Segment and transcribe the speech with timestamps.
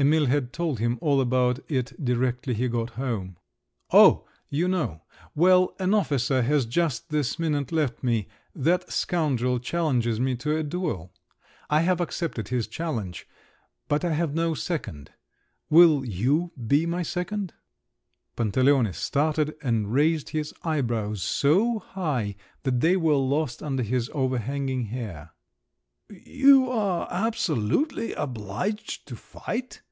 [0.00, 3.36] (Emil had told him all about it directly he got home.)
[3.92, 5.02] "Oh, you know!
[5.34, 8.28] Well, an officer has just this minute left me.
[8.54, 11.12] That scoundrel challenges me to a duel.
[11.68, 13.26] I have accepted his challenge.
[13.88, 15.10] But I have no second.
[15.68, 17.54] Will you be my second?"
[18.36, 24.84] Pantaleone started and raised his eyebrows so high that they were lost under his overhanging
[24.84, 25.32] hair.
[26.08, 29.82] "You are absolutely obliged to fight?"